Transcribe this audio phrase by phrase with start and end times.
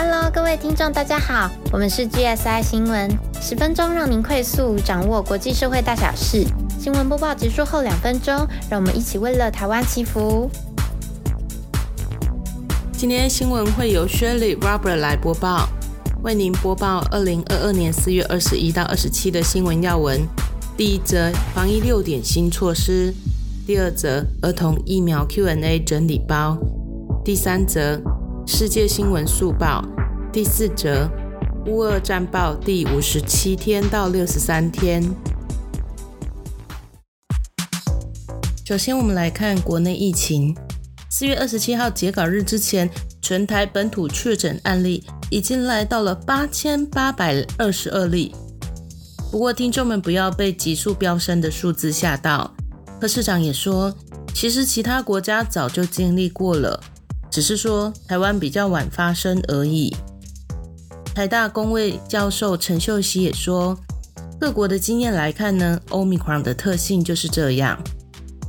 [0.00, 3.10] Hello，各位听众，大家好，我们是 GSI 新闻，
[3.40, 6.46] 十分钟让您快速掌握国际社会大小事。
[6.78, 10.48] 新闻播报结束后两分钟，让我们一起为了台湾祈福。
[12.92, 15.68] 今天新闻会由 Shirley Robert 来播报，
[16.22, 20.20] 为您播报二零二二年四月二十一到二十七的新闻要闻。
[20.76, 23.12] 第一则防疫六点新措施，
[23.66, 26.56] 第二则儿童疫苗 Q&A 整理包，
[27.24, 28.00] 第三则
[28.50, 29.84] 世界新闻速报，
[30.32, 31.06] 第四则
[31.66, 35.04] 乌俄战报第五十七天到六十三天。
[38.64, 40.56] 首先，我们来看国内疫情。
[41.10, 42.88] 四月二十七号截稿日之前，
[43.20, 48.34] 全台本土确诊案例已经来到了八千八百二十二例。
[49.30, 52.54] 不过，听众们不要被急速飙升的数字吓到。
[52.98, 53.94] 柯市长也说，
[54.32, 56.82] 其实其他国家早就经历过了，
[57.38, 59.94] 只是说台湾比较晚发生而已。
[61.14, 63.78] 台大公卫教授陈秀熙也说，
[64.40, 67.80] 各国的经验来看呢，Omicron 的特性就是这样，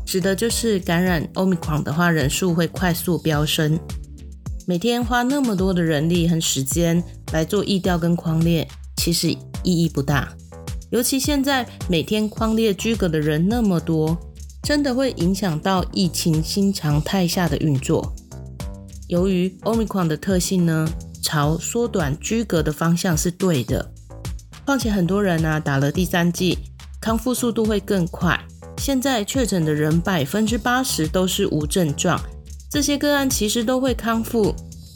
[0.07, 3.79] 指的就是感染 Omicron 的话，人数会快速飙升。
[4.65, 9.37] 每天花那么多的人力和时间来做疫调跟框列，其实意
[9.83, 10.33] 义不大。
[10.89, 14.17] 尤其现在每天框列居格的人那么多，
[14.63, 18.15] 真的会影响到疫情新常态下的运作。
[19.09, 20.87] 由于 Omicron 的特性呢，
[21.23, 23.91] 朝缩短居隔的方向是对的。
[24.63, 26.59] 况且很多人呢打了第三剂，
[27.01, 28.39] 康复速度会更快。
[28.77, 32.21] 现在确诊的人百分之八十都是无症状，
[32.69, 34.53] 这些个案其实都会康复，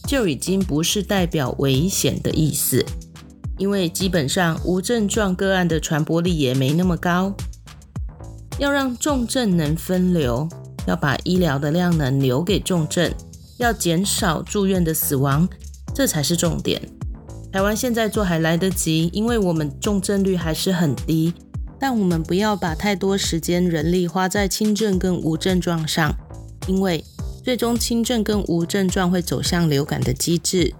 [0.08, 2.86] 就已经不是代表危险的意思。
[3.58, 7.34] 因为基本上无症状个案的传播力也没那么高，
[8.59, 10.47] 要让重症能分流，
[10.86, 13.11] 要把医疗的量能留给重症，
[13.57, 15.47] 要减少住院的死亡，
[15.94, 16.81] 这才是重点。
[17.51, 21.33] 台湾现在做还来得及，因为我们重症率还是很低，
[21.79, 26.11] 但我们不要把太多时间人力花在轻症跟无症状上，
[26.67, 27.03] 因为
[27.44, 30.73] 最终轻症跟无症状会走向流感的机制。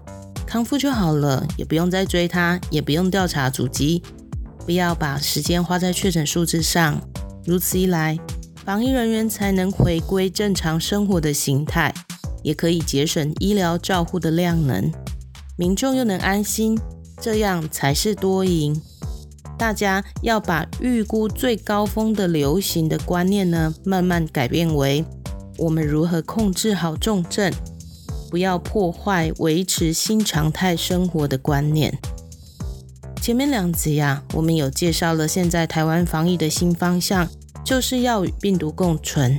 [0.46, 4.02] 康复就好了，也不用再追他，也不用调查足迹，
[4.64, 7.00] 不要把时间花在确诊数字上。
[7.44, 8.18] 如此一来，
[8.64, 11.94] 防疫人员才能回归正常生活的形态，
[12.44, 14.92] 也可以节省医疗照护的量能，
[15.56, 16.78] 民众又能安心，
[17.20, 18.80] 这样才是多赢。
[19.58, 25.04] 大家要把预估最高峰的流行的观念呢，慢慢改变为
[25.58, 27.52] 我们如何控制好重症。
[28.30, 31.96] 不要破坏维持新常态生活的观念。
[33.22, 37.28] 前面两集呀，我们有介绍了现在台湾防疫的新方向，
[37.64, 39.38] 就是要与病毒共存。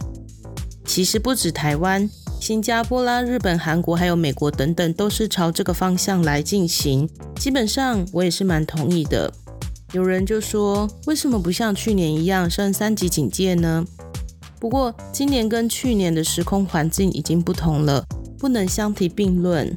[0.86, 2.10] 其实不止台湾，
[2.40, 7.10] 新加坡啦、日本、韩国还有美国等等，都是朝这个方向来进行。
[7.38, 9.34] 基本上我也是蛮同意的。
[9.94, 13.86] 有人就说，为什么不像去年一样升三级警戒呢？
[14.60, 18.06] 不过今年跟去年的时空环境已经不同了。
[18.38, 19.76] 不能相提并论。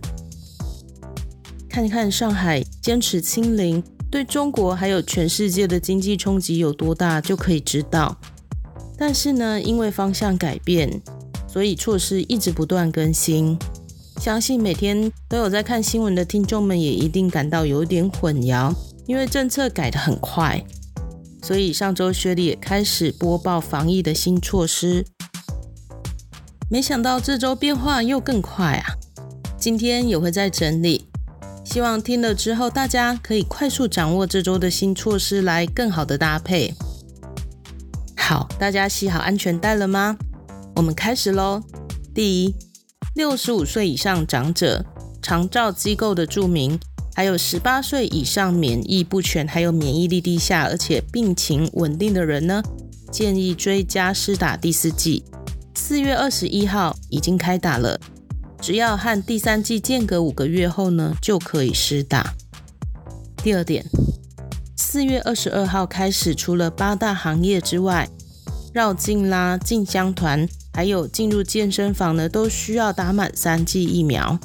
[1.70, 8.18] 看看上海坚持清零，对中国还有全世界的经济冲击有多大，就可以知道。
[8.98, 11.00] 但是呢，因为方向改变，
[11.48, 13.58] 所以措施一直不断更新。
[14.20, 18.74] 相信每天都有在看新闻的听众们，也一定感到有点混淆，
[19.06, 20.62] 因为政策改得很快。
[21.42, 25.06] 所以上周薛丽也开始播报防疫的新措施。
[26.68, 28.94] 没想到这周变化又更快啊！
[29.56, 31.08] 今天也会再整理，
[31.64, 36.74] 希望听了之后大家可以快速掌握这周的新措施，来更好的搭配。
[38.16, 40.18] 好，大家系好安全带了吗？
[40.78, 41.60] 我们开始喽。
[42.14, 42.54] 第一，
[43.16, 44.86] 六十五岁以上长者、
[45.20, 46.78] 长照机构的住民，
[47.16, 52.62] 还有十八岁以上免疫不全、还有免疫力低下而且病情稳定的人呢，
[53.10, 55.24] 建议追加施打第四剂。
[55.74, 57.98] 四月二十一号已经开打了，
[58.60, 62.34] 只要和第三季间隔五个月后呢，就可以施打。
[63.38, 63.84] 第二点，
[64.76, 68.08] 四月二十二号开始，除了八大行业之外，
[68.72, 74.38] 绕境啦、进香团，还有进入健身房呢，都需要打满三剂疫苗。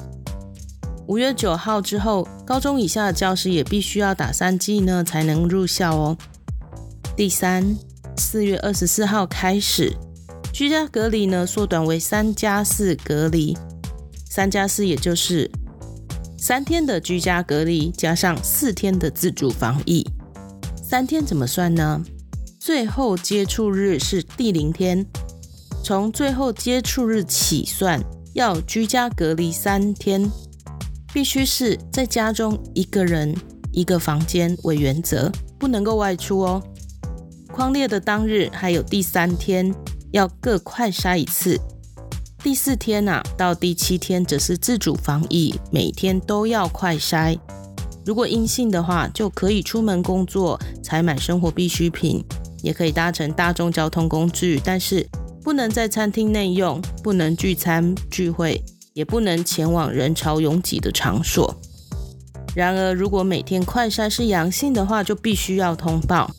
[1.06, 6.16] 五月九号之后，高中以下的教师也必须要打三剂呢，才能入校哦。
[7.16, 7.76] 第三，
[8.16, 9.92] 四月二十四号开始。
[10.52, 13.56] 居家隔离呢，缩短为三加四隔离。
[14.30, 15.50] 三加四也就是
[16.38, 20.06] 三天的居家隔离加上四天的自主防疫。
[20.82, 22.02] 三天怎么算呢？
[22.58, 25.04] 最后接触日是第零天，
[25.84, 28.02] 从最后接触日起算，
[28.32, 30.30] 要居家隔离三天。
[31.12, 33.36] 必须是在家中一个人
[33.70, 36.62] 一个房间为原则，不能够外出哦。
[37.52, 39.72] 框列的当日还有第三天
[40.10, 41.60] 要各快筛一次，
[42.42, 47.38] 第四天呐到第七天则是自主防疫，每天都要快筛。
[48.06, 52.24] 如果阴性的话，就可以出门工作、采买生活必需品，
[52.62, 55.06] 也可以搭乘大众交通工具，但是
[55.44, 58.60] 不能在餐厅内用，不能聚餐聚会。
[58.94, 61.52] 也不能前往人潮拥挤的场所。
[62.54, 66.30] 然而，如果每天快筛是阳性的话，就必须要通报。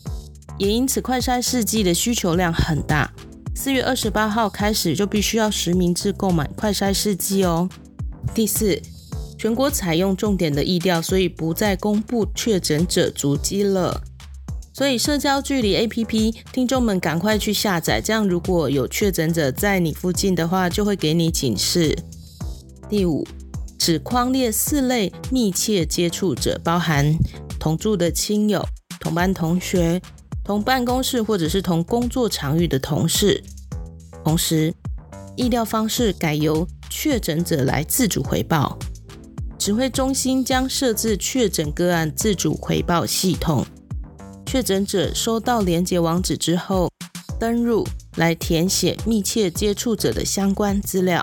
[0.58, 3.12] 也因此，快筛试剂的需求量很大。
[3.54, 7.68] 四月二十八号开始，就必须要实名制购买快筛试剂哦。
[8.34, 8.80] 第四，
[9.36, 14.02] 全国采用重点的疫调，所以不再公布确诊者足迹了。
[14.76, 21.96] 所以，社交距离 APP，听众们赶快去下载，这样如果有确诊者在你附近的话，就会给你警示。
[22.86, 23.26] 第五，
[23.78, 27.16] 只框列四类密切接触者，包含
[27.58, 28.62] 同住的亲友、
[29.00, 29.98] 同班同学、
[30.44, 33.42] 同办公室或者是同工作场域的同事。
[34.22, 34.74] 同时，
[35.36, 38.78] 意料方式改由确诊者来自主回报。
[39.58, 43.66] 指挥中心将设置确诊个案自主回报系统。
[44.46, 46.88] 确诊者收到连接网址之后，
[47.38, 47.84] 登入
[48.14, 51.22] 来填写密切接触者的相关资料。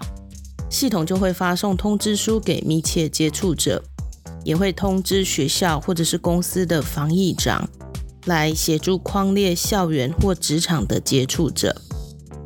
[0.69, 3.81] 系统就会发送通知书给密切接触者，
[4.43, 7.67] 也会通知学校或者是公司的防疫长
[8.25, 11.73] 来协助框列校园或职场的接触者。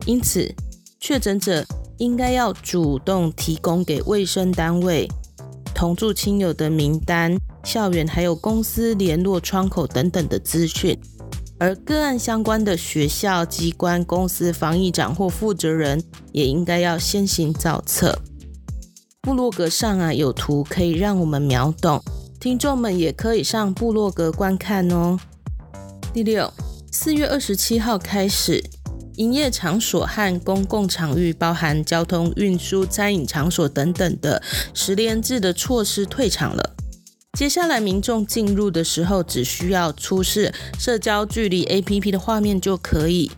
[0.06, 0.54] 因此，
[1.00, 1.66] 确诊者
[1.98, 5.10] 应该要主动提供给卫生单位
[5.74, 7.36] 同住亲友的名单、
[7.68, 10.98] 校园还有公司联络窗口等等的资讯。
[11.60, 18.18] 而个案相关的学校、机关、公司防疫长或负责人也应该要先行造册。
[19.22, 22.02] 部落格上啊有图可以让我们秒懂，
[22.40, 25.20] 听众们也可以上部落格观看哦。
[26.14, 26.54] 第六，
[26.90, 28.64] 四月二十七号开始，
[29.16, 34.42] 营业场所和公共场域，包含交通运输、餐饮场所等等的
[34.74, 36.77] 十连制的措施退场了。
[37.38, 43.32] 接下来，民众进入的时候，只需要出示社交距离 APP 的画面就可以。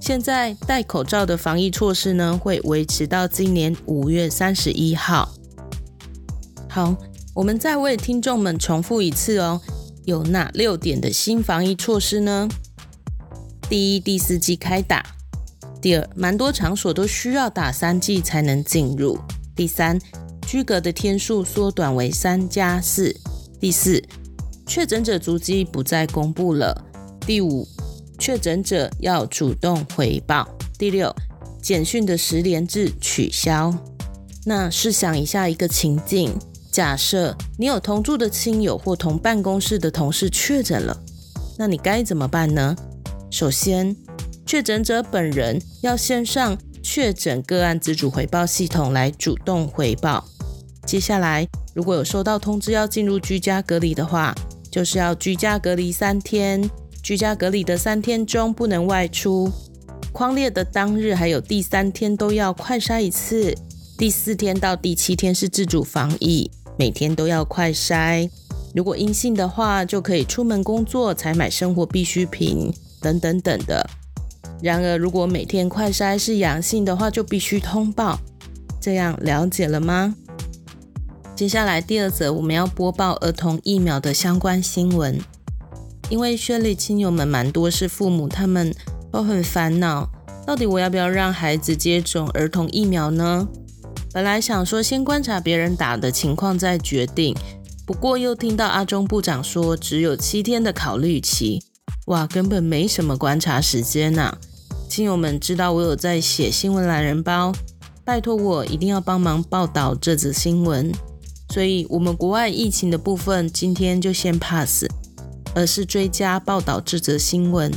[0.00, 5.32] 现在戴口罩的防疫措施呢，会维持到今年五月三十一号。
[6.68, 6.96] 好，
[7.32, 9.60] 我们再为听众们重复一次哦，
[10.06, 12.48] 有哪六点的新防疫措施呢？
[13.68, 15.04] 第一，第四季开打；
[15.80, 19.16] 第二，蛮多场所都需要打三剂才能进入；
[19.54, 20.00] 第三。
[20.50, 23.14] 居隔的天数缩短为三加四。
[23.60, 24.02] 第四，
[24.66, 26.76] 确诊者足迹不再公布了。
[27.20, 27.64] 第五，
[28.18, 30.48] 确诊者要主动回报。
[30.76, 31.14] 第六，
[31.62, 33.72] 简讯的十连制取消。
[34.44, 36.36] 那试想一下一个情境：
[36.72, 41.00] 假设你有同住的亲友或同办公室的同事确诊了，
[41.58, 42.74] 那你该怎么办呢？
[43.30, 43.94] 首先，
[44.44, 50.26] 确诊者本人要先上确诊个案自主回报系统来主动回报。
[50.86, 54.34] 接下来，如果有收到通知要进入居家隔离的话，
[54.70, 56.68] 就是要居家隔离三天。
[57.02, 59.50] 居家隔离的三天中不能外出。
[60.12, 63.54] 框列的当日还有第三天都要快筛一次。
[63.96, 68.28] 第四天到第七天是自主防疫，每天都要快筛。
[68.74, 73.88] 如果阴性的话，就可以出门工作、采买生活必需品等等等的。
[74.62, 78.18] 然而，如果每天快筛是阳性的话，就必须通报。
[78.80, 80.14] 这样了解了吗？
[81.40, 85.18] 接下来第二则，我们要播报儿童疫苗的相关新闻。
[86.10, 88.74] 因为轩里亲友们蛮多是父母，他们
[89.10, 90.06] 都很烦恼，
[90.46, 93.48] 到底我要不要让孩子接种儿童疫苗呢？
[94.12, 97.34] 本来想说先观察别人打的情况再决定，
[97.86, 101.62] 不过又听到阿中部长说只有七天的考虑期，
[102.08, 104.36] 哇，根本没什么观察时间呐！
[104.90, 107.50] 亲友们知道我有在写新闻懒人包，
[108.04, 110.92] 拜托我一定要帮忙报道这则新闻。
[111.50, 114.86] 所以，我们国外疫情的部分今天就先 pass，
[115.52, 117.72] 而是追加报道这则新闻。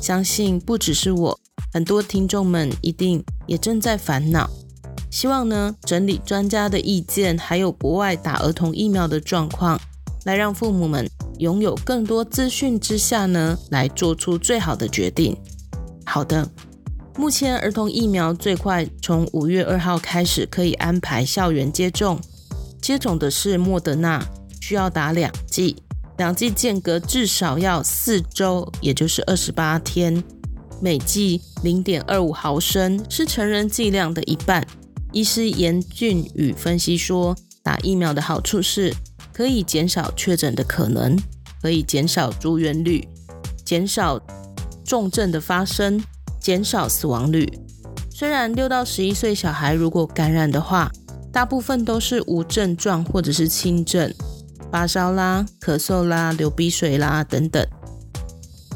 [0.00, 1.40] 相信不只是我，
[1.72, 4.48] 很多听众们一定也正在烦恼。
[5.10, 9.80] 希望呢，整理专家的意见，还有国外打儿童疫苗的状况，
[10.24, 15.36] 来让父母们拥有更多资讯之下呢，来做出最好的决定。
[16.06, 16.48] 好的，
[17.16, 22.20] 目前儿童疫苗最快从五月二号开始可以安排校园接种。
[22.80, 24.24] 接种的是莫德纳，
[24.60, 25.76] 需要打两剂，
[26.18, 30.22] 两剂间隔至少要四周，也就是二十八天。
[30.82, 34.66] 每剂零点二五毫升，是成人剂量的一半。
[35.12, 38.94] 医师严俊宇分析说，打疫苗的好处是
[39.32, 41.18] 可以减少确诊的可能，
[41.60, 43.06] 可以减少住院率，
[43.64, 44.18] 减少
[44.84, 46.02] 重症的发生，
[46.40, 47.46] 减少死亡率。
[48.10, 50.90] 虽然六到十一岁小孩如果感染的话，
[51.32, 54.12] 大部分都是无症状或者是轻症，
[54.70, 57.64] 发烧啦、咳嗽啦、流鼻水啦等等。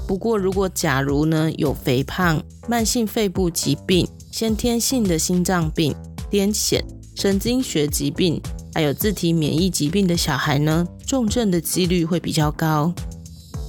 [0.07, 5.95] 不过，如果假如呢有肥胖、慢性肺部疾病、先天性的心脏病、
[6.31, 6.81] 癫痫、
[7.17, 8.41] 神经学疾病，
[8.75, 12.93] 还有自体免疫疾病的小孩呢，重症的几率会比较高。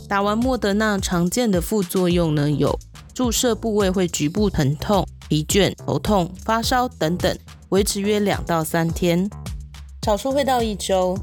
[0.08, 2.77] 打完莫德纳常见的副作用呢，有
[3.13, 7.36] 注射部位会局部疼痛、疲倦、头痛、发烧等等，
[7.75, 9.29] 维持约两到三天，
[10.05, 11.13] 少数会到一周，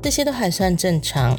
[0.00, 1.36] 这些都还算正常。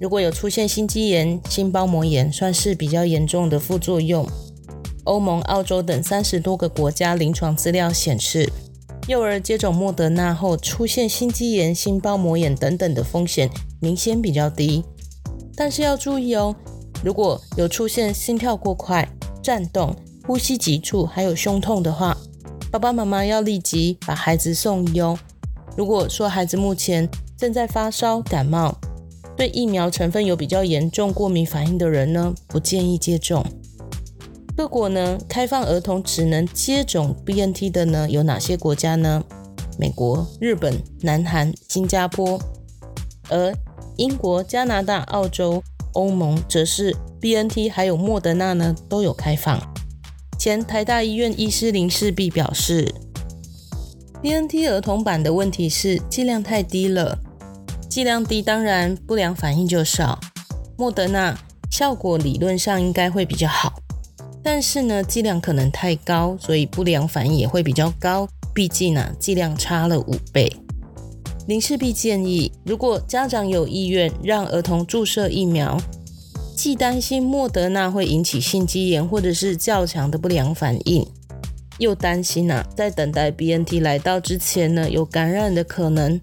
[0.00, 4.26] 如果有出现心肌炎、心包膜炎，算是比较严重的副作用。
[5.04, 8.50] 欧盟、澳洲等三十多个国家临床资料显示，
[9.08, 14.82] 幼儿接种莫德纳后出现心肌炎、心包膜炎等等的风险明显比较低。
[15.54, 16.56] 但是要注意哦，
[17.04, 19.06] 如果有出现心跳过快、
[19.42, 19.94] 颤动、
[20.26, 22.16] 呼吸急促，还有胸痛的话，
[22.70, 25.18] 爸爸妈妈要立即把孩子送医哦。
[25.74, 28.74] 如果说孩子目前正在发烧、感冒，
[29.36, 33.42] 对疫苗成分有比较严重过敏反应的人呢，不建议接种。
[34.54, 39.24] 各国呢开放儿童只能接种 BNT 的呢有哪些国家呢？
[39.78, 42.38] 美国、日本、南韩、新加坡，
[43.30, 43.54] 而
[43.96, 49.58] 英国、加拿大、澳洲、欧盟则是 BNT 还有莫德纳呢都有开放。
[50.38, 52.94] 前台大医院医师林世璧表示
[54.22, 57.18] ，BNT 儿童版的问题是剂量太低了。
[57.90, 60.20] 剂量低，当然不良反应就少。
[60.76, 61.36] 莫德纳
[61.72, 63.80] 效果理论上应该会比较好，
[64.40, 68.28] 但是呢，剂量可能太高，所以不良反应也会比较高。
[68.54, 70.52] 毕竟呢，剂量差了五倍。
[71.48, 75.76] 林世璧建议，如果家长有意愿让儿童注射疫苗，
[76.58, 81.06] 既担心莫德纳会引起心肌炎或者是较强的不良反应，
[81.78, 86.20] 又担心呐，在等待 BNT 来到之前呢，有感染的可能。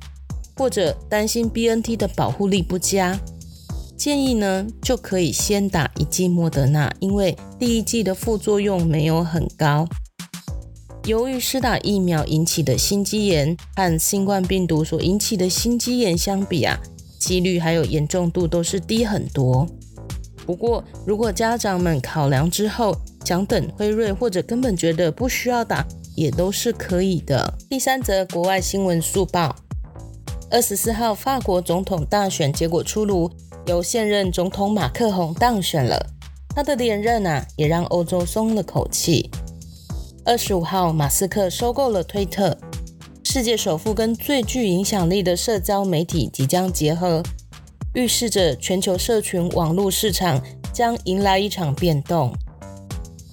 [0.57, 3.17] 或者担心 BNT 的保护力不佳，
[3.95, 9.87] 建议呢就可以先打一剂莫德纳，因为第一剂的副作用没有很高。
[11.05, 16.77] 由于施打疫苗引起的心肌炎和新冠病毒所引起的心肌炎相比啊，
[17.17, 19.65] 几率还有严重度都是低很多。
[20.45, 25.85] 不过，如果家长们考量之后想等辉瑞，或者根本觉得不需要打，
[26.15, 27.53] 也都是可以的。
[27.69, 29.55] 第三则国外新闻速报。
[30.51, 33.29] 二十四号，法国总统大选结果出炉，
[33.65, 36.05] 由现任总统马克宏当选了。
[36.55, 39.29] 他的连任啊，也让欧洲松了口气。
[40.23, 42.57] 二十五号，马斯克收购了推特，
[43.23, 47.21] 世界首富跟最具影响力的社交媒体即将结合，
[47.95, 50.39] 预示着全球社群网络市场
[50.71, 52.31] 将迎来一场变动。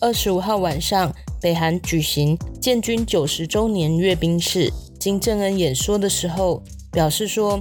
[0.00, 6.62] 二十五号晚上，北韩举行建军九十周年阅兵式，金正恩演说的时候。
[6.92, 7.58] 表示说，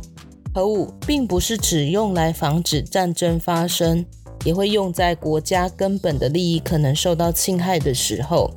[0.54, 4.06] 核武并不是只用来防止战争发生，
[4.44, 8.52] 也会用在国家根本的利益可能受到侵害的时候，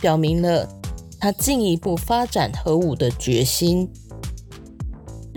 [0.00, 0.66] 表明了
[1.20, 3.86] 他进一步发展核武的决心。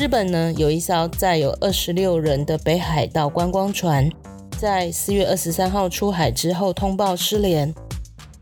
[0.02, 4.10] 日本呢，有一艘载有二十六人的北海道观光船，
[4.58, 7.72] 在四月二十三号出海之后通报失联，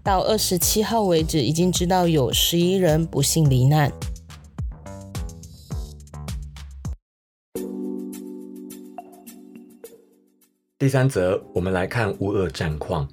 [0.02, 3.92] 到二十七号为止，已经知道有十一人不幸罹难。
[10.78, 13.10] 第三则，我们来看乌俄战况。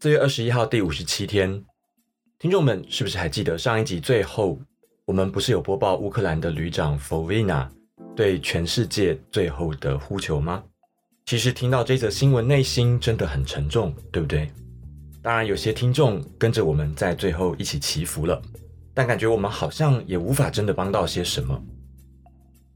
[0.00, 1.62] 四月二十一号，第五十七天，
[2.38, 4.60] 听众们是不是还记得上一集最后，
[5.06, 7.68] 我们不是有播报乌克兰的旅长 Fovina
[8.16, 10.64] 对全世界最后的呼求吗？
[11.26, 14.50] 其实听到这则新闻，内心真的很沉重，对不对？
[15.20, 18.40] 当然，有些听众跟着我们在最后一起祈福了，
[18.94, 21.62] 但感觉我们好像也无法真的帮到些什么。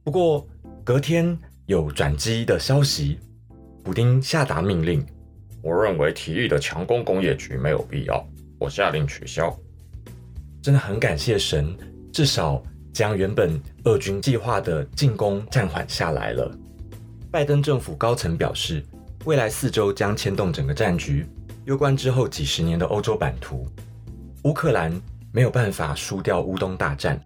[0.05, 0.47] 不过
[0.85, 3.19] 隔天有转机的消息。
[3.83, 5.03] 普丁下达命令，
[5.63, 8.23] 我认为提议的强攻工业局没有必要，
[8.59, 9.59] 我下令取消。
[10.61, 11.75] 真的很感谢神，
[12.13, 12.63] 至少
[12.93, 16.51] 将原本俄军计划的进攻暂缓下来了。
[17.31, 18.85] 拜登政府高层表示，
[19.25, 21.27] 未来四周将牵动整个战局，
[21.67, 23.67] 攸关之后几十年的欧洲版图。
[24.45, 24.93] 乌克兰
[25.33, 27.21] 没有办法输掉乌东大战，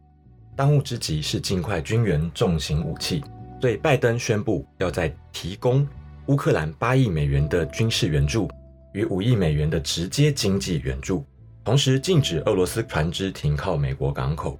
[0.57, 3.23] 当务之急是尽快军援重型武器，
[3.61, 5.87] 所以拜登宣布要在提供。
[6.27, 8.49] 乌克兰八亿美元的军事援助
[8.93, 11.25] 与五亿美元的直接经济援助，
[11.65, 14.59] 同时禁止俄罗斯船只停靠美国港口。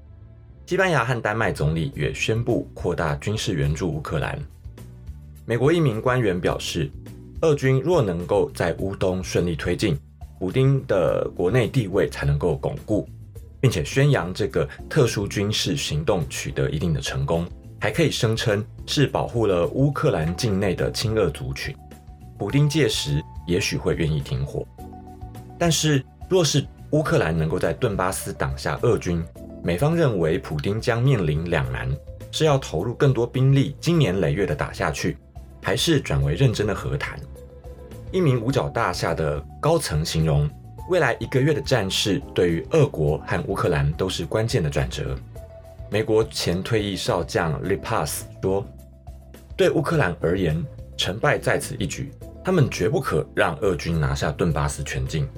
[0.65, 4.39] 西班牙和丹麦总理也宣布扩大军事援助乌克兰。
[5.45, 6.91] 美国一名官员表示，
[7.43, 9.99] 俄军若能够在乌东顺利推进，
[10.39, 13.07] 普丁的国内地位才能够巩固，
[13.61, 17.47] 并且宣扬这个特殊军事行动取得一定的成功，
[17.79, 21.75] 还可以声称是保护了乌克兰境内的亲俄族群。
[22.39, 24.67] 普丁届时也许会愿意停火，
[25.59, 29.23] 但是若是乌克兰能够在顿巴斯挡下俄军，
[29.65, 31.89] 美方认为普丁将面临两难：
[32.33, 35.17] 是要投入更多兵力，经年累月的打下去，
[35.63, 37.17] 还是转为认真的和谈？
[38.11, 40.51] 一名五角大厦的高层形容，
[40.91, 45.17] 未来一个月的战事对于俄国和乌克兰都是关键的转折。
[45.89, 48.67] 美国前退役少将 l i p a s 说
[49.57, 50.61] ：“对乌克兰而言，
[50.97, 52.11] 成败在此一举。”
[52.45, 55.29] 他们绝不可让俄军拿下顿巴斯全境。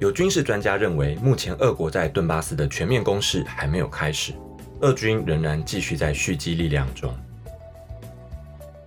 [0.00, 4.32] 有军事专家认为，目前俄国在顿巴斯的全面攻势还没有开始，
[4.80, 7.14] 俄军仍然继续在蓄积力量中。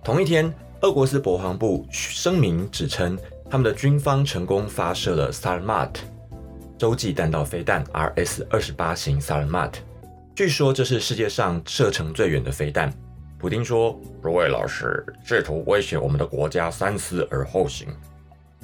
[0.04, 3.18] 同一天，俄国斯国防部声明指称，
[3.50, 6.04] 他们的军方成功发射了萨尔马特
[6.76, 9.80] 洲际弹道飞弹 RS 二十八型萨尔马特，
[10.36, 12.92] 据说这是世界上射程最远的飞弹。
[13.38, 17.88] 普丁说：“诸位老师试图威胁我们的国家，三思而后行。”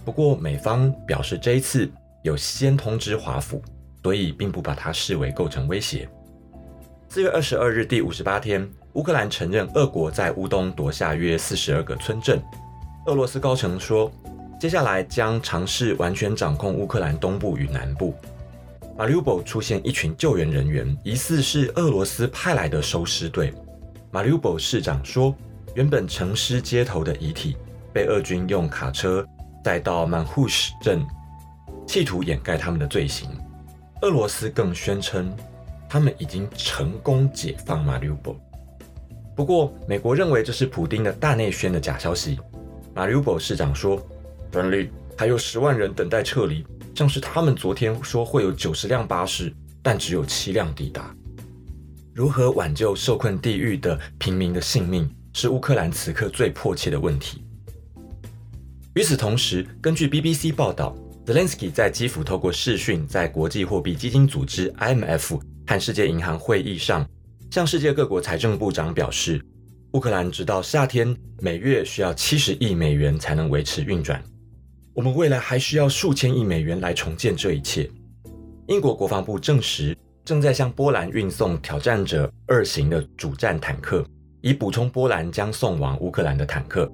[0.05, 1.91] 不过，美方表示这一次
[2.25, 3.63] 有先通知华府，
[4.03, 6.09] 所以并不把它视为构成威胁。
[7.11, 12.43] 四月二十二日，第五十八天，乌克兰承认俄国在乌东夺下约四十二个村镇。
[13.05, 14.11] 俄罗斯高层说，
[14.59, 18.15] 接下来将尝试完全掌控乌克兰东部与南部。
[18.97, 23.53] 马里乌波出现一群救援人员，疑似是俄罗斯派来的收尸队。
[24.11, 25.37] 马里乌波市长说，
[25.75, 27.55] 原本城市街头的遗体
[27.93, 29.23] 被俄军用卡车
[29.63, 31.05] 带到曼胡什镇，
[31.95, 33.29] 企图掩盖他们的罪行。
[34.03, 35.33] 俄罗斯更宣称，
[35.89, 38.37] 他们已经成功解放马里乌波。
[39.37, 42.41] 不过，美国认为这是普丁的大内宣的假消息。
[42.97, 44.05] 马里乌波市长说，
[44.53, 46.67] 胜利还有十万人等待撤离，
[46.97, 51.15] 像是他们昨天说会有九十辆巴士，但只有七辆抵达。
[52.13, 57.45] 如何挽救受困地狱的平民的性命，是乌克兰此刻最迫切的问题。
[58.97, 67.09] 与此同时，根据 BBC 报道，Zelensky 在基辅透过视讯，在国际货币基金组织 （IMF） 和世界银行会议上，
[67.51, 69.41] 向世界各国财政部长表示，
[69.93, 74.23] 乌克兰直到夏天每月需要七十亿美元才能维持运转。
[74.93, 77.91] 我们未来还需要数千亿美元来重建这一切。
[78.69, 79.97] 英国国防部证实。
[80.25, 84.03] 正在向波兰运送挑战者二型的主战坦克，
[84.41, 86.91] 以补充波兰将送往乌克兰的坦克。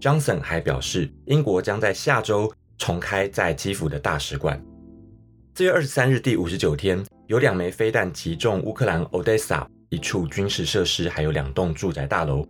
[0.00, 4.60] Johnson 还表示，英国将在下周重开在基辅的大使馆。
[5.54, 12.44] 四月二十三日，第五十九天，有两枚飞弹击中乌克兰 Odessa 一处军事设施，还有两栋住宅大楼。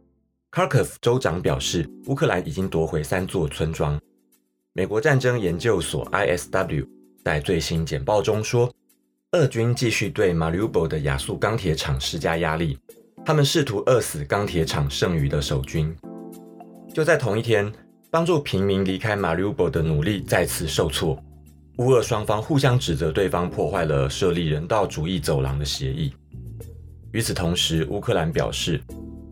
[0.51, 4.01] k a r k o v 州长表示，乌克兰已经夺回三座村庄。
[4.73, 6.89] 美国战争研究所 ISW
[7.23, 8.73] 在最新简报中说。
[9.33, 12.79] 俄军继续对马里乌波的亚速钢铁厂施加压力，
[13.23, 15.95] 他们试图饿死钢铁厂剩余的守军。
[16.95, 17.71] 就在同一天，
[18.13, 21.19] 帮助平民离开马里乌波的努力再次受挫。
[21.79, 26.13] 乌俄双方互相指责对方破坏了设立人道主义走廊的协议。
[27.13, 28.79] 与此同时，乌克兰表示，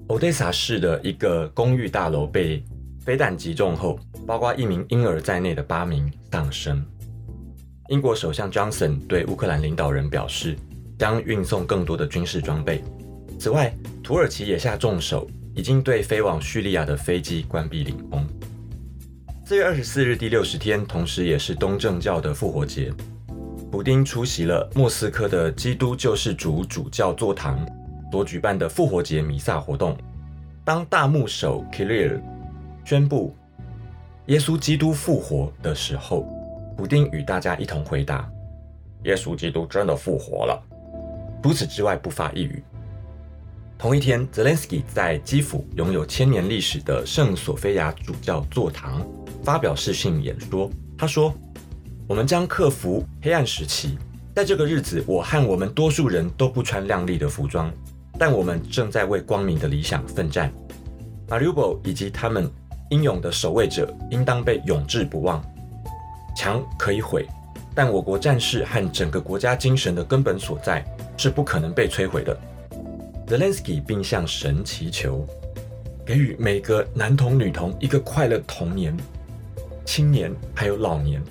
[0.06, 2.64] 欧德萨市的一个公寓大楼被
[3.04, 6.82] 飞弹击中后，包括一名婴儿在内的八名丧生。
[7.90, 10.56] 英国首相 Johnson 对乌克兰领导人表示，
[10.98, 12.82] 将运送更多的军事装备。
[13.38, 13.70] 此外，
[14.02, 18.26] 土耳其也下重手，已经对飞往叙利亚的飞机关闭领空。
[19.50, 22.92] 四月二十四日，第六十天，同时也是东正教的复活节。
[23.68, 27.58] 普丁出席了莫斯科的基督救世主主教座堂
[28.12, 29.98] 所举办的复活节弥撒活动。
[30.64, 32.20] 当大牧首 Kirill
[32.84, 33.34] 宣布
[34.26, 36.24] 耶稣基督复活的时候。
[36.76, 38.30] 普丁与大家一同回答
[39.02, 40.62] ：“耶稣基督真的复活了。”
[41.42, 42.62] 除此之外，不发一语。
[43.80, 49.02] 同一天，Zelensky 在基辅拥有千年历史的圣索菲亚主教座堂
[49.42, 50.70] 发表视讯演说。
[50.98, 51.34] 他说
[52.06, 53.96] ：“我们将克服黑暗时期，
[54.36, 57.72] 在这个日子，我和我们多数人都不穿亮丽的服装，
[58.18, 60.52] 但我们正在为光明的理想奋战。
[61.26, 62.50] 马里乌波以及他们
[62.90, 65.42] 英勇的守卫者应当被永志不忘。”
[66.36, 67.26] 墙可以毁，
[67.74, 70.84] 但我国战士和整个国家精神的根本所在
[71.16, 72.38] 是不可能被摧毁的。
[73.30, 75.24] Zelensky 并向神祈求，
[76.04, 78.92] 给予每个男童女童一个快乐童年、
[79.84, 81.22] 青年还有老年，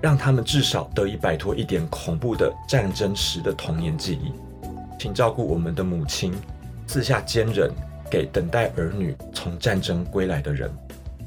[0.00, 4.32] 让他们至少得以摆脱一点恐怖的战争时的童年记忆。
[4.96, 6.32] 请照顾我们的母亲，
[6.86, 7.68] 赐下坚忍
[8.08, 10.70] 给等待儿女从战争归来的人，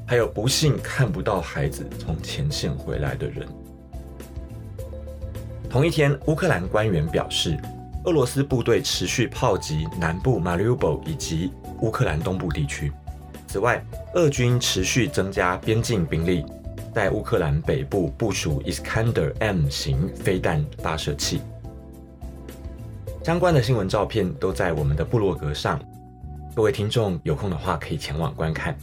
[0.07, 3.45] 还有不幸看不到孩子从前线回来的人。
[5.69, 7.57] 同一天，乌克兰官员表示，
[8.05, 12.91] 俄罗斯部队持续炮击南部 Mariupol 以及乌克兰东部地区。
[13.47, 13.81] 此外，
[14.13, 16.43] 俄军持续增加边境兵力，
[16.93, 21.41] 在乌克兰北部部署 Iskander M 型飞弹发射器。
[23.23, 25.79] 相关的新闻照片都在我们的部落格上，
[26.53, 28.77] 各位听众有空的话可以前往观看。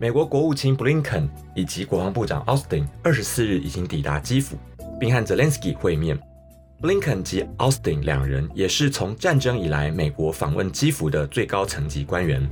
[0.00, 4.56] 美国国务卿布林肯以及国防部长奥斯汀二十四日已经抵达基辅。
[5.02, 6.16] 并和泽连斯基会面。
[6.82, 12.44] 布林肯及奥斯汀两人也是从战争以来美国访问基辅的最高层级官员。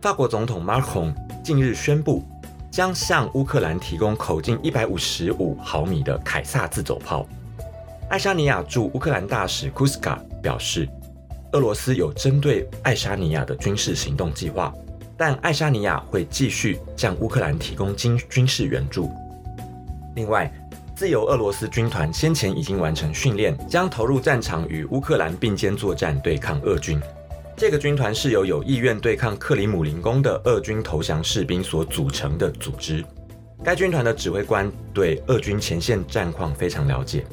[0.00, 2.24] 法国总统马克龙近日宣布，
[2.72, 7.24] 将向乌克兰提供口径一百五十五毫米的凯撒自走炮。
[8.10, 10.88] 爱沙尼亚驻乌克兰大使库斯卡表示，
[11.52, 14.74] 俄罗斯有针对爱沙尼亚的军事行动计划，
[15.16, 19.08] 但爱沙尼亚会继续向乌克兰提供军军事援助。
[20.16, 20.52] 另外，
[21.02, 26.96] 自由俄罗斯军团先前已经完成训练，将投入战场与乌克兰并肩作战，对抗俄军。
[27.56, 33.04] 这个军团是由有意愿对抗克里姆林宫的俄军投降士兵所组成的组织。
[33.64, 37.26] 该军团的指挥官对俄军前线战况非常了解。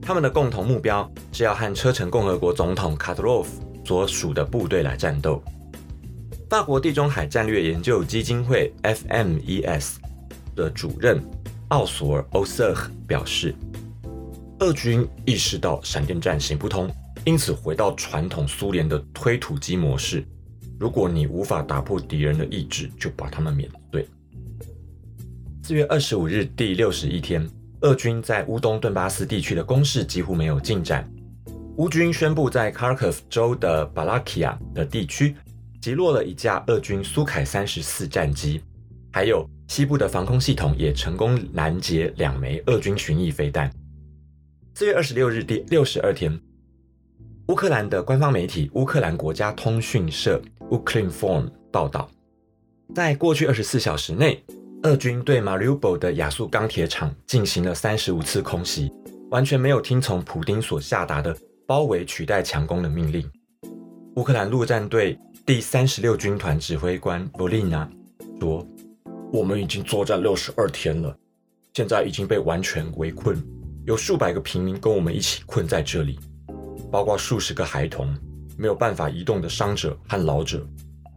[0.00, 5.42] 他们的共同目标是要和车臣共和国总统卡特洛夫所属的部队来战斗。
[6.48, 9.96] 法国地中海战略研究基金会 （FMES）
[10.54, 11.20] 的主任。
[11.68, 13.54] 奥索尔·欧瑟赫表示，
[14.60, 16.90] 俄军意识到闪电战行不通，
[17.26, 20.24] 因此回到传统苏联的推土机模式。
[20.80, 24.08] 如果你无法打破敌人的意志，就把他们碾碎。
[25.62, 27.46] 四月二十五日，第六十一天，
[27.82, 31.06] 俄军在乌东顿巴斯地区的攻势几乎没有进展。
[31.76, 35.36] 乌军宣布，在卡尔科夫州的巴拉基亚的地区
[35.82, 38.62] 击落了一架俄军苏凯三十四战机，
[39.12, 39.46] 还有。
[39.68, 43.70] 西部的防空系统也成功拦截两枚俄军巡弋飞弹。
[44.74, 46.40] 四月二十六日，第六十二天，
[47.48, 52.10] 乌克兰的官方媒体乌克兰国家通讯社 u k r a i n f o r m 报道，
[52.94, 54.42] 在过去二十四小时内，
[54.84, 58.90] 俄军对 Mariupol 的亚速钢铁厂进行了三十五次空袭，
[59.30, 63.30] 完全没有听从普丁所下达的包围取代强攻的命令。
[64.16, 67.86] 乌克兰陆战队第三十六军团指挥官 Volina
[68.40, 68.66] 说。
[69.30, 71.14] 我们已经作战六十二天了，
[71.74, 73.36] 现在已经被完全围困，
[73.84, 76.18] 有数百个平民跟我们一起困在这里，
[76.90, 78.16] 包括数十个孩童、
[78.56, 80.66] 没有办法移动的伤者和老者。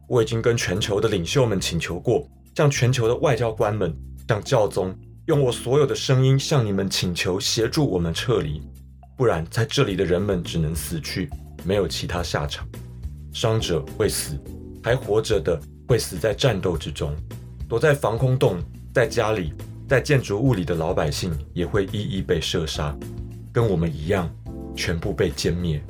[0.09, 3.95] 我已经跟全球的领袖们请求过，向全球的外交官们、
[4.27, 4.93] 向教宗，
[5.27, 8.61] 用我所有的声音向你们请求协助我们撤离，
[9.15, 11.29] 不然在这里的人们只能死去，
[11.63, 12.67] 没有其他下场。
[13.31, 14.37] 伤者会死，
[14.83, 17.15] 还活着的会死在战斗之中。
[17.71, 18.57] 躲在防空洞、
[18.93, 19.53] 在家里、
[19.87, 22.93] 在建筑物里的老百姓也会一一被射杀，
[23.53, 24.29] 跟我们一样，
[24.75, 25.81] 全部被歼灭。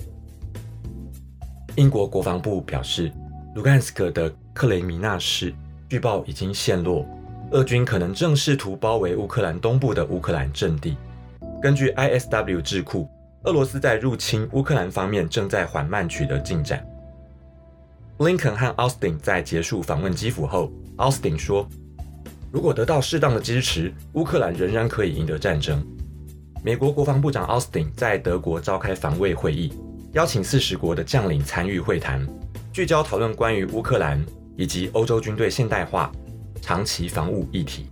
[1.78, 3.12] 英国国防部表示，
[3.56, 5.52] 卢甘斯克的克雷米纳市
[5.89, 7.04] 据报已经陷落，
[7.50, 10.96] 俄军可能正试图包围乌克兰东部的乌克兰阵地。
[11.60, 13.10] 根据 ISW 智库，
[13.46, 16.86] 俄罗斯在入侵乌克兰方面正在缓慢取得进展。
[18.27, 20.71] 林肯和奥斯汀在结束访问基辅后。
[20.97, 21.67] 奥斯汀说
[22.51, 25.84] ：“如果得到适当的支持，乌克兰仍然可以赢得战争。”
[26.62, 29.73] 美国国防部长奥斯汀在德国召开防卫会议，
[30.13, 32.23] 邀请四十国的将领参与会谈，
[32.71, 34.23] 聚焦讨论关于乌克兰
[34.55, 36.12] 以及欧洲军队现代化、
[36.62, 37.88] 长期防务议题。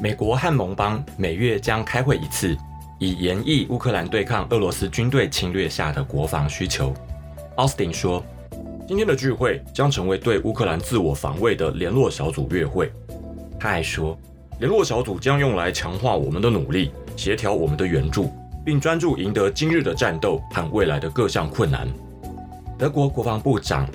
[0.00, 2.56] 美国和盟邦每月将开会一次，
[2.98, 6.92] 以研议乌克兰对抗俄罗斯军队侵略下的国防需求。
[7.56, 8.24] 奥斯汀说。
[8.86, 12.92] 今天的聚会将成为对乌克兰自我防卫的联络小组月会。
[13.58, 14.18] 他还说，
[14.60, 18.30] 联络小组将用来强化我们的努力，协调我们的援助，
[18.62, 21.88] 并专注赢得今日的战斗和未来的各项困难。
[22.78, 23.88] 德国国防部长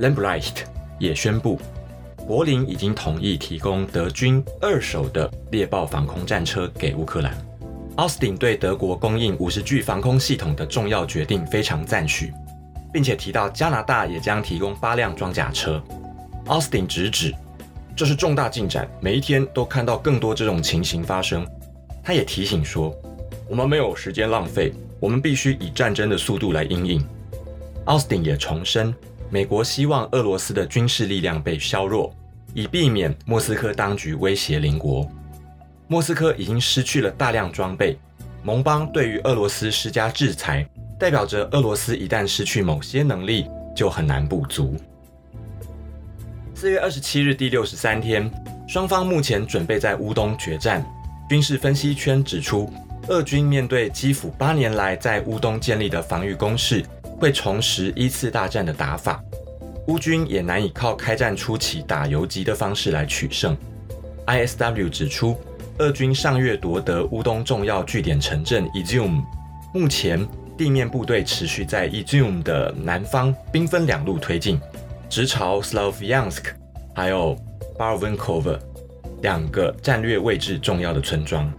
[0.00, 0.58] Lambrecht
[1.00, 1.58] 也宣布，
[2.24, 7.36] 柏林已经同意提供德军二手的猎豹防空战车给乌克兰。
[7.96, 12.32] 奥斯汀对德国供应五十具防空系统的重要决定非常赞许。
[12.92, 15.82] 并且提到加拿大也将提供八辆装甲车。
[16.46, 17.34] 奥斯汀直指
[17.96, 21.46] 这是重大进展，每一天都看到更多这种情形发生。
[22.02, 22.94] 他也提醒说，
[23.48, 27.06] 我们没有时间浪费，我们必须以战争的速度来应应。
[27.84, 28.94] 奥斯汀也重申，
[29.30, 32.14] 美国希望俄罗斯的军事力量被削弱，
[32.54, 35.08] 以避免莫斯科当局威胁邻国。
[35.86, 37.98] 莫斯科已经失去了大量装备，
[38.42, 40.66] 盟邦对于俄罗斯施加制裁。
[41.02, 44.76] 代表着俄罗斯一旦失去某些能力，就很难补足。
[46.54, 48.30] 四月二十七日第六十三天，
[48.68, 50.86] 双方目前准备在乌东决战。
[51.28, 52.72] 军事分析圈指出，
[53.08, 56.84] 俄军面对基辅八年来在乌东建立的防御工事，
[57.18, 59.20] 会重拾一次大战的打法。
[59.88, 63.56] 乌军也难以靠开战初期打游击的方式来取胜。
[64.26, 65.36] ISW 指出，
[65.78, 69.20] 俄军上月夺得乌东重要据点城镇 Izum，
[69.74, 70.24] 目前
[70.62, 74.60] 地面部队持续在 Izium 的南方兵分两路推进，
[75.10, 76.44] 直朝 Slavyansk，
[76.94, 77.36] 还有
[77.76, 78.60] Barvinkovo
[79.22, 81.52] 两个战略位置重要的村庄。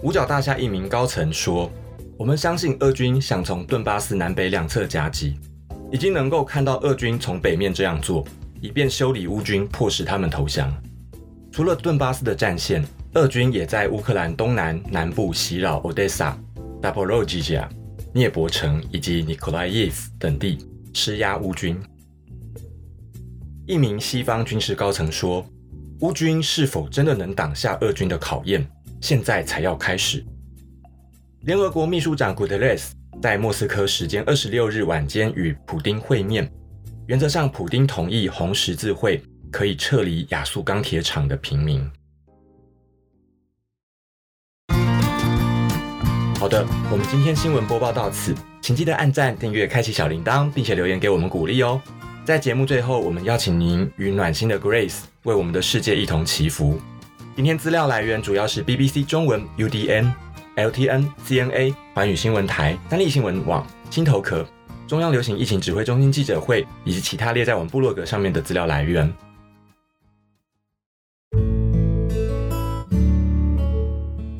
[0.00, 1.68] 五角大厦一名高层说
[2.16, 5.36] ：“我们相信俄军想从顿巴斯南北两侧夹击。”
[5.90, 8.24] 已经能够看到俄军从北面这样做，
[8.60, 10.72] 以便修理乌军，迫使他们投降。
[11.50, 16.32] 除了顿巴斯的战线，俄军也在乌克兰东南、南部袭扰 Odessa、
[16.80, 17.68] d a p o r o g i a
[18.14, 20.58] 涅伯城以及 Nikolaev 等地，
[20.92, 21.76] 施压乌军。
[23.66, 25.44] 一名西方军事高层说
[25.98, 28.64] ：“乌军是否真的能挡下俄军的考验，
[29.00, 30.24] 现在才要开始。”
[31.42, 32.90] 联合国秘书长 Guterres。
[33.22, 36.48] 在莫斯科时间二十六日晚间与普丁会面，
[37.06, 41.88] 原则上，普丁同意红十字会可以撤离亚速钢铁厂的平民。
[46.44, 51.80] 好的，我们今天新闻播报到此，请记得按赞、订阅、开启小铃铛，并且留言给我们鼓励哦。
[52.22, 56.78] 在节目最后，我们邀请您与暖心的 Grace 为我们的世界一同祈福。
[57.34, 60.12] 今天资料来源主要是 BBC 中文 UDN。
[60.56, 64.46] LTN、CNA、环宇新闻台、三立新闻网、新头壳、
[64.86, 69.10] 中央流行疫情指挥中心记者会以及其他列在我们部落格上面的资料来源。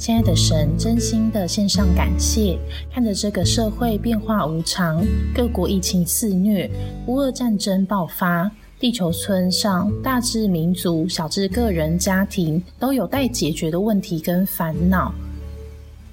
[0.04, 2.58] 亲爱的神，真心的献上感谢。
[2.92, 5.02] 看着这个社会变化无常，
[5.34, 6.70] 各国疫情肆虐，
[7.06, 15.10] 乌俄战争爆发，地球村上大至民族、小至个人家庭都有待解决的问题跟烦恼。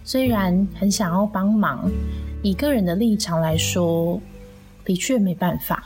[0.05, 1.91] 虽然很想要帮忙，
[2.41, 4.21] 以个人的立场来说，
[4.85, 5.83] 的确没办法。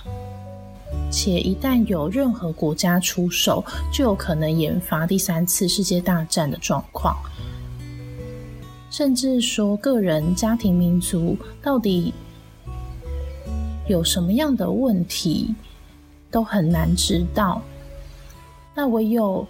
[1.10, 7.18] 且一旦有任何国家出手，就有可能引发第三次世界大战的状况。
[8.98, 12.14] 甚至说，个人、家庭、民族到底
[13.90, 15.54] 有什么样的问题，
[16.32, 17.62] 都很难知道。
[18.74, 19.46] 那唯有。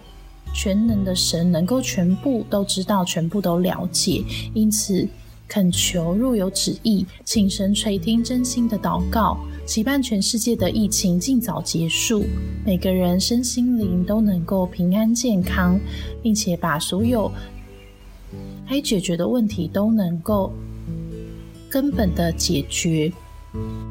[0.54, 5.06] 全能的神能够全部都知道，全部都了解，因此
[5.46, 12.24] 恳求若有旨意，请神垂听真心的祷告，期盼全世界的疫情尽早结束，
[12.64, 15.78] 每个人身心灵都能够平安健康，
[16.22, 17.30] 并且把所有
[18.68, 20.52] 该解决的问题都能够
[21.70, 23.12] 根本的解决。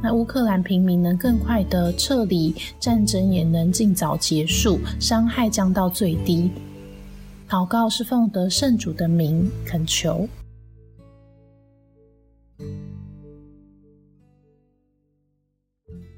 [0.04, 6.52] 那乌克兰平民能更快的撤离，战争也能尽早结束，伤害降到最低。
[7.50, 10.28] 祷告是奉得圣主的名恳求。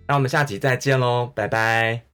[0.08, 2.07] 那我们下集再见喽，拜拜。